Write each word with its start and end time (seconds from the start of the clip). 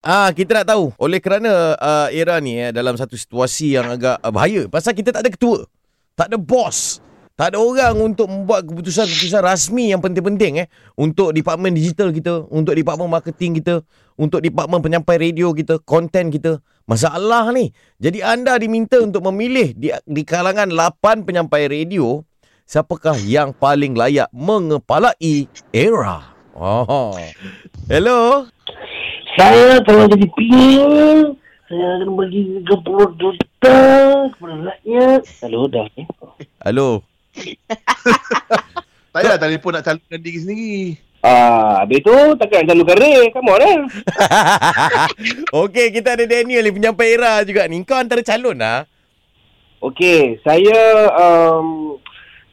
Ah, 0.00 0.32
kita 0.32 0.56
nak 0.56 0.72
tahu 0.72 0.96
oleh 0.96 1.20
kerana 1.20 1.76
uh, 1.76 2.08
era 2.08 2.40
ni 2.40 2.56
eh 2.56 2.72
dalam 2.72 2.96
satu 2.96 3.20
situasi 3.20 3.76
yang 3.76 3.84
agak 3.84 4.16
uh, 4.24 4.32
bahaya 4.32 4.64
pasal 4.64 4.96
kita 4.96 5.12
tak 5.12 5.28
ada 5.28 5.30
ketua, 5.30 5.68
tak 6.16 6.32
ada 6.32 6.40
bos, 6.40 7.04
tak 7.36 7.52
ada 7.52 7.60
orang 7.60 8.00
untuk 8.00 8.24
membuat 8.24 8.64
keputusan-keputusan 8.64 9.44
rasmi 9.44 9.92
yang 9.92 10.00
penting-penting 10.00 10.64
eh 10.64 10.72
untuk 10.96 11.36
departmen 11.36 11.76
digital 11.76 12.16
kita, 12.16 12.48
untuk 12.48 12.72
departmen 12.72 13.12
marketing 13.12 13.60
kita, 13.60 13.84
untuk 14.16 14.40
departmen 14.40 14.80
penyampai 14.80 15.20
radio 15.20 15.52
kita, 15.52 15.76
konten 15.84 16.32
kita. 16.32 16.64
Masalah 16.88 17.52
ni. 17.52 17.68
Jadi 18.00 18.24
anda 18.24 18.56
diminta 18.56 18.98
untuk 19.04 19.20
memilih 19.28 19.76
di, 19.76 19.92
di 19.92 20.22
kalangan 20.24 20.72
8 20.72 21.28
penyampai 21.28 21.68
radio 21.68 22.24
siapakah 22.64 23.20
yang 23.20 23.52
paling 23.52 23.92
layak 23.92 24.32
mengepalai 24.32 25.44
era. 25.76 26.32
Oh. 26.56 27.14
Hello. 27.84 28.48
Saya 29.38 29.78
kalau 29.86 30.10
jadi 30.10 30.26
PM, 30.34 31.38
saya 31.70 31.86
akan 32.02 32.10
bagi 32.18 32.40
30 32.66 33.20
juta 33.20 33.78
kepada 34.34 34.54
rakyat. 34.74 35.20
Hello, 35.38 35.70
dah. 35.70 35.86
Eh? 35.94 36.06
Halo. 36.66 36.88
Tak 39.10 39.26
payah 39.26 39.42
telefon 39.42 39.74
nak 39.74 39.82
calonkan 39.82 40.22
diri 40.22 40.38
sendiri. 40.38 40.78
Ah, 41.18 41.82
habis 41.82 41.98
tu 42.06 42.14
takkan 42.38 42.62
nak 42.62 42.66
calonkan 42.70 42.96
Ray. 43.02 43.26
Come 43.34 43.50
on 43.50 43.58
eh. 43.58 43.78
Okey, 45.66 45.86
kita 45.90 46.14
ada 46.14 46.30
Daniel 46.30 46.62
ni 46.62 46.70
penyampai 46.70 47.18
era 47.18 47.42
juga 47.42 47.66
ni. 47.66 47.82
Kau 47.82 47.98
antara 47.98 48.22
calon 48.22 48.54
lah. 48.54 48.86
Okey, 49.82 50.38
saya 50.46 51.10
um, 51.10 51.98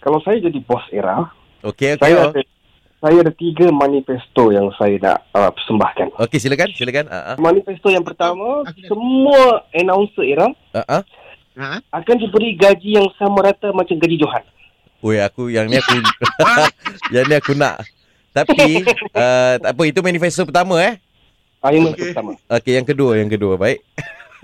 kalau 0.01 0.17
saya 0.25 0.41
jadi 0.41 0.57
bos 0.65 0.81
era, 0.89 1.29
Okey, 1.61 1.93
okey. 1.93 2.01
saya 2.01 2.25
oh. 2.25 2.33
ada 2.33 2.41
saya 3.07 3.23
ada 3.23 3.31
tiga 3.31 3.71
manifesto 3.71 4.51
yang 4.51 4.67
saya 4.75 4.99
nak 4.99 5.17
uh, 5.31 5.47
persembahkan. 5.47 6.11
Okey, 6.19 6.43
silakan, 6.43 6.67
silakan. 6.75 7.07
Ah. 7.07 7.39
Manifesto 7.39 7.87
yang 7.87 8.03
pertama, 8.03 8.67
Aku 8.67 8.75
dah- 8.75 8.89
semua 8.91 9.41
announcer 9.71 10.27
era 10.27 10.51
ah. 10.75 10.99
Ha? 11.55 11.79
akan 11.89 12.15
diberi 12.19 12.53
gaji 12.53 12.99
yang 12.99 13.07
sama 13.15 13.41
rata 13.41 13.71
macam 13.71 13.95
gaji 13.95 14.19
Johan. 14.19 14.43
Oi, 14.99 15.23
aku 15.23 15.47
yang 15.47 15.71
ni 15.71 15.79
aku 15.79 15.95
yang 17.15 17.25
ni 17.25 17.33
aku 17.33 17.55
nak. 17.55 17.79
Tapi 18.35 18.83
uh, 19.15 19.55
tak 19.55 19.71
apa 19.71 19.83
itu 19.87 19.99
manifesto 20.03 20.43
pertama 20.43 20.75
eh. 20.83 20.99
Ah, 21.63 21.71
yang 21.71 21.87
Okey. 21.89 22.11
pertama. 22.11 22.35
Okey, 22.51 22.75
yang 22.75 22.85
kedua, 22.85 23.11
yang 23.15 23.31
kedua. 23.31 23.55
Baik. 23.55 23.87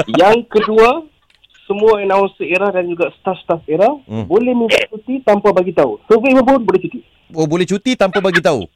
Yang 0.07 0.47
kedua, 0.47 1.03
semua 1.63 1.99
announcer 1.99 2.47
era 2.47 2.71
dan 2.71 2.87
juga 2.87 3.11
staff-staff 3.19 3.61
era 3.67 3.91
Hmm. 4.07 4.23
boleh 4.23 4.55
minta 4.55 4.79
cuti 4.87 5.19
tanpa 5.19 5.51
bagi 5.51 5.75
tahu. 5.75 5.99
Survey 6.07 6.31
pun 6.33 6.63
boleh 6.63 6.79
cuti. 6.79 7.03
Oh, 7.33 7.49
boleh 7.49 7.65
cuti 7.65 7.97
tanpa 7.97 8.21
bagi 8.21 8.39
tahu. 8.39 8.69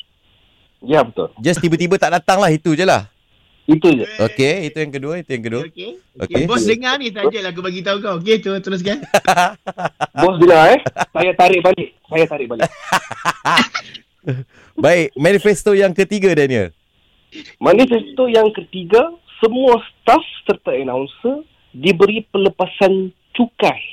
Ya, 0.86 1.02
betul. 1.02 1.34
Just 1.42 1.62
tiba-tiba 1.62 1.98
tak 1.98 2.14
datang 2.14 2.42
lah 2.42 2.54
itu 2.54 2.78
je 2.78 2.86
lah. 2.86 3.10
Itu 3.68 3.92
je. 3.92 4.08
Okey, 4.24 4.72
itu 4.72 4.78
yang 4.80 4.94
kedua, 4.96 5.14
itu 5.20 5.30
yang 5.36 5.44
kedua. 5.44 5.62
Okey. 5.68 6.00
Okey. 6.24 6.24
Okay. 6.24 6.44
Bos 6.48 6.64
dengar 6.64 6.96
ni 7.02 7.12
sajalah 7.12 7.52
aku 7.52 7.60
bagi 7.60 7.84
tahu 7.84 7.98
kau. 8.00 8.16
Okey, 8.24 8.40
tu 8.40 8.56
teruskan. 8.64 9.04
Bos 10.24 10.40
dengar 10.40 10.72
eh. 10.72 10.80
Saya 11.12 11.32
tarik 11.36 11.60
balik. 11.60 11.90
Saya 12.08 12.26
tarik 12.32 12.48
balik. 12.48 12.64
Baik, 14.84 15.12
manifesto 15.20 15.76
yang 15.76 15.92
ketiga 15.92 16.32
Daniel. 16.32 16.72
Manifesto 17.60 18.32
yang 18.32 18.56
ketiga, 18.56 19.12
semua 19.44 19.84
staff 19.84 20.24
serta 20.48 20.72
announcer 20.72 21.44
diberi 21.76 22.24
pelepasan 22.32 23.12
cukai. 23.36 23.84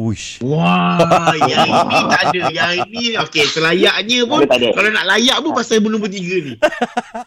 Uish. 0.00 0.40
Wah, 0.40 0.96
yang 1.50 1.68
ini 1.68 1.98
tak 2.08 2.22
ada. 2.26 2.40
Yang 2.48 2.72
ini 2.88 3.04
okey, 3.20 3.44
selayaknya 3.44 4.18
pun 4.24 4.40
Tak 4.40 4.48
ada, 4.48 4.48
tak 4.48 4.60
ada. 4.64 4.68
kalau 4.72 4.90
nak 4.90 5.04
layak 5.04 5.36
pun 5.38 5.52
pasal 5.52 5.76
nombor 5.84 6.08
tiga 6.08 6.36
ni. 6.40 6.54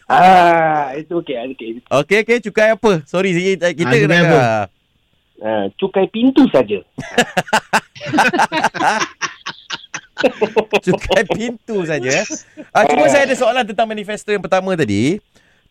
Ah, 0.09 0.97
itu 0.97 1.13
okey. 1.21 1.37
okey. 1.53 1.69
Okey, 1.85 2.17
okey, 2.25 2.37
cukai 2.41 2.73
apa? 2.73 3.05
Sorry, 3.05 3.29
kita 3.29 3.69
kita 3.77 3.93
Ah, 3.93 4.09
nak 4.09 4.19
apa? 4.25 4.39
Ah, 5.37 5.65
cukai 5.75 6.09
pintu 6.09 6.49
saja. 6.49 6.81
cukai 10.81 11.23
pintu 11.27 11.83
saja. 11.85 12.09
eh. 12.09 12.25
Ah, 12.71 12.83
cuma 12.85 13.05
saya 13.05 13.27
ada 13.27 13.35
soalan 13.35 13.65
tentang 13.65 13.85
manifesto 13.85 14.31
yang 14.31 14.41
pertama 14.41 14.73
tadi. 14.73 15.19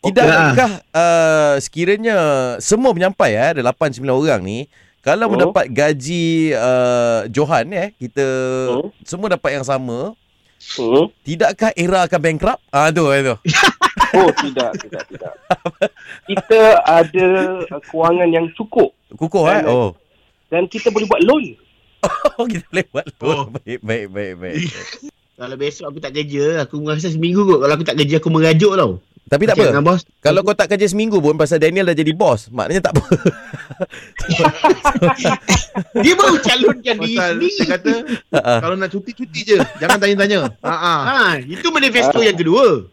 Tidakkah 0.02 0.82
uh, 0.90 1.54
sekiranya 1.62 2.16
semua 2.58 2.90
penyampai 2.90 3.38
eh, 3.38 3.48
ada 3.54 3.70
8 3.70 4.02
9 4.02 4.02
orang 4.10 4.42
ni 4.42 4.66
kalau 5.02 5.26
Oh. 5.26 5.32
mendapat 5.34 5.66
gaji 5.66 6.54
uh, 6.54 7.26
Johan 7.28 7.66
eh 7.70 7.90
kita 7.92 8.26
Oh. 8.70 8.88
semua 9.02 9.28
dapat 9.28 9.58
yang 9.58 9.66
sama, 9.66 10.14
Hmm. 10.78 11.10
tidakkah 11.20 11.74
era 11.74 12.06
akan 12.06 12.20
bankrupt? 12.22 12.62
Ah 12.70 12.88
tu 12.88 13.02
tu. 13.02 13.34
Oh, 14.12 14.28
tidak, 14.30 14.76
tidak, 14.76 15.08
tidak. 15.08 15.32
Kita 16.28 16.60
ada 16.84 17.26
uh, 17.64 17.80
kewangan 17.82 18.28
yang 18.28 18.46
cukup 18.52 18.92
Kukuh 19.10 19.48
eh. 19.48 19.64
Oh. 19.64 19.96
dan 20.48 20.68
kita 20.68 20.88
boleh 20.88 21.04
buat 21.04 21.24
loan. 21.24 21.56
Oh 22.36 22.44
kita 22.44 22.62
boleh 22.68 22.86
buat 22.88 23.06
Oh. 23.20 23.48
Baik 23.50 23.80
baik 23.80 24.06
baik 24.08 24.32
baik. 24.36 24.56
Kalau 25.40 25.56
besok 25.56 25.90
aku 25.90 25.98
tak 25.98 26.12
kerja, 26.12 26.62
aku 26.62 26.78
rasa 26.84 27.08
seminggu 27.08 27.42
kot. 27.42 27.58
Kalau 27.58 27.74
aku 27.74 27.82
tak 27.82 27.98
kerja, 27.98 28.20
aku 28.20 28.30
merajuk 28.30 28.72
tau. 28.76 29.00
Tapi 29.30 29.48
tak 29.48 29.56
Cakap 29.56 29.80
apa. 29.80 29.86
Bos. 29.86 30.00
Kalau 30.20 30.40
kau 30.44 30.52
tak 30.52 30.68
kerja 30.74 30.86
seminggu 30.90 31.16
pun 31.22 31.38
pasal 31.38 31.56
Daniel 31.62 31.88
dah 31.88 31.96
jadi 31.96 32.12
bos, 32.12 32.52
maknanya 32.52 32.90
tak 32.90 32.98
apa. 32.98 33.04
Dia 36.04 36.14
baru 36.18 36.36
calonkan 36.42 36.96
diri 37.00 37.16
sendiri. 37.16 37.48
saya 37.56 37.68
kata 37.78 37.92
Ah, 38.36 38.58
kalau 38.60 38.76
nak 38.76 38.92
cuti 38.92 39.16
cuti 39.16 39.40
je. 39.42 39.56
Jangan 39.80 39.96
tanya-tanya. 39.96 40.52
Ha 40.60 40.74
ah. 40.74 41.00
Ha, 41.02 41.16
itu 41.40 41.66
manifesto 41.72 42.20
yang 42.20 42.36
kedua. 42.36 42.84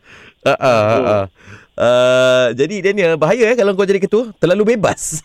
ah, 0.48 0.56
ah, 0.56 0.80
ah. 1.04 1.26
Uh, 1.80 2.52
jadi 2.60 2.92
Daniel 2.92 3.16
bahaya 3.16 3.56
eh 3.56 3.56
kalau 3.56 3.72
kau 3.72 3.88
jadi 3.88 4.04
ketua 4.04 4.36
terlalu 4.36 4.76
bebas. 4.76 5.24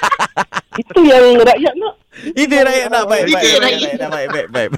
Itu 0.80 1.00
yang 1.08 1.40
rakyat 1.40 1.72
nak. 1.72 1.94
Itu 2.36 2.52
yang 2.52 2.68
rakyat 2.68 2.88
nak 2.92 3.04
baik 3.08 3.24
baik, 3.32 3.52
baik, 3.64 3.80
baik, 3.96 4.28
baik, 4.28 4.48
baik. 4.52 4.70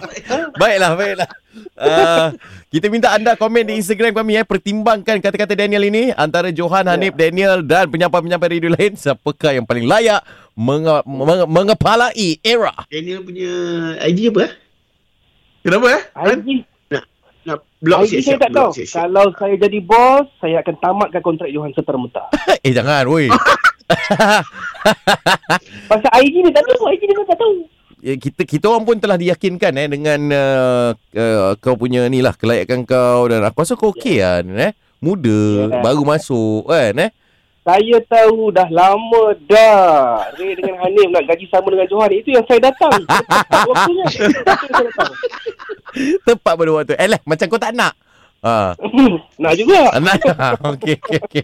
Baiklah, 0.54 0.90
baiklah. 0.94 1.30
Uh, 1.78 2.34
kita 2.68 2.86
minta 2.90 3.08
anda 3.10 3.32
komen 3.32 3.62
di 3.62 3.78
Instagram 3.78 4.10
kami 4.12 4.34
eh 4.34 4.42
pertimbangkan 4.42 5.18
kata-kata 5.18 5.54
Daniel 5.54 5.84
ini 5.84 6.10
antara 6.10 6.50
Johan, 6.50 6.84
Hanif, 6.84 7.14
Daniel 7.14 7.62
dan 7.62 7.86
penyampai-penyampai 7.86 8.48
radio 8.50 8.70
lain 8.74 8.92
siapakah 8.92 9.54
yang 9.54 9.62
paling 9.62 9.86
layak 9.86 10.18
menge- 10.52 11.04
menge- 11.06 11.46
mengepalai 11.46 12.36
era. 12.42 12.74
Daniel 12.90 13.22
punya 13.22 13.52
ID 14.02 14.34
apa? 14.34 14.40
eh? 14.44 14.52
Kenapa 15.60 15.86
eh? 15.88 16.02
IG, 16.34 16.48
Nak 17.46 17.58
blok 17.78 17.98
IG 18.04 18.10
saya 18.10 18.20
siap-siap. 18.36 18.38
tak 18.42 18.50
tahu. 18.50 18.60
Blok 18.60 18.72
siap-siap. 18.74 18.98
Kalau 18.98 19.26
saya 19.38 19.54
jadi 19.56 19.78
bos, 19.80 20.26
saya 20.36 20.56
akan 20.60 20.74
tamatkan 20.82 21.22
kontrak 21.22 21.48
Johan 21.48 21.72
serta-merta. 21.72 22.28
eh 22.66 22.72
jangan, 22.74 23.06
woi. 23.06 23.28
Pasal 25.88 26.10
IG 26.20 26.34
ni 26.42 26.50
tak 26.50 26.64
tahu. 26.66 26.90
IG 26.92 27.02
ni 27.06 27.14
tak 27.24 27.38
tahu. 27.38 27.54
Ya, 27.98 28.14
kita 28.14 28.46
kita 28.46 28.70
orang 28.70 28.86
pun 28.86 28.96
telah 29.02 29.18
diyakinkan 29.18 29.74
eh 29.74 29.88
dengan 29.90 30.20
uh, 30.30 30.90
uh, 30.94 31.58
kau 31.58 31.74
punya 31.74 32.06
ni 32.06 32.22
lah 32.22 32.30
kelayakan 32.30 32.86
kau 32.86 33.26
dan 33.26 33.42
aku 33.42 33.66
rasa 33.66 33.74
kau 33.74 33.90
okey 33.90 34.22
kan 34.22 34.46
eh. 34.54 34.72
Muda, 34.98 35.70
Ya. 35.70 35.82
baru 35.82 36.02
masuk 36.06 36.70
kan 36.70 36.94
eh. 36.94 37.10
Saya 37.66 38.00
tahu 38.08 38.48
dah 38.48 38.64
lama 38.72 39.34
dah. 39.44 40.24
Ray 40.40 40.56
dengan 40.56 40.80
Hanif 40.80 41.10
nak 41.12 41.26
gaji 41.28 41.44
sama 41.52 41.68
dengan 41.68 41.84
Johan. 41.90 42.10
Itu 42.16 42.32
yang 42.32 42.46
saya 42.48 42.60
datang. 42.64 42.96
Tepat 43.04 43.66
Waktunya. 43.70 44.04
Itu 44.08 44.22
yang 44.24 44.56
saya 44.56 44.82
datang. 44.88 45.12
Tepat 46.24 46.52
pada 46.56 46.70
waktu. 46.72 46.94
Eh 46.96 47.08
lah, 47.12 47.20
macam 47.28 47.46
kau 47.50 47.60
tak 47.60 47.76
nak. 47.76 47.92
Ha. 48.40 48.72
nak 49.42 49.52
juga. 49.58 49.80
Nak. 50.00 50.18
okey 50.80 50.96
okey 50.96 51.18
okey. 51.28 51.42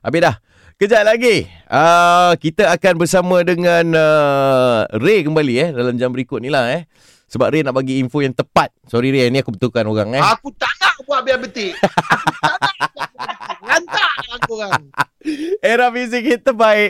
Habis 0.00 0.20
dah. 0.22 0.34
Kejap 0.80 1.04
lagi. 1.04 1.44
Uh, 1.68 2.32
kita 2.40 2.72
akan 2.72 3.04
bersama 3.04 3.44
dengan 3.44 3.84
uh, 3.92 4.88
Ray 4.96 5.20
kembali 5.28 5.54
eh 5.60 5.68
dalam 5.76 5.92
jam 6.00 6.08
berikut 6.08 6.40
ni 6.40 6.48
lah 6.48 6.72
eh. 6.72 6.88
Sebab 7.28 7.52
Ray 7.52 7.60
nak 7.60 7.76
bagi 7.76 8.00
info 8.00 8.24
yang 8.24 8.32
tepat. 8.32 8.72
Sorry 8.88 9.12
Ray, 9.12 9.28
ni 9.28 9.44
aku 9.44 9.52
betulkan 9.52 9.84
orang 9.84 10.16
eh. 10.16 10.24
Aku 10.24 10.48
tak 10.56 10.72
nak 10.80 10.96
buat 11.04 11.20
biar 11.20 11.36
betik. 11.36 11.76
Aku 11.84 12.32
tak 12.40 12.56
nak. 12.64 13.12
Lantak 13.60 14.12
aku 14.40 14.52
orang. 14.56 14.88
Era 15.68 15.92
muzik 15.92 16.24
hit 16.24 16.40
terbaik. 16.48 16.88